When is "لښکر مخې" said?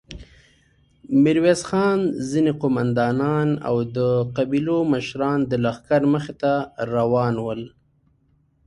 5.63-6.33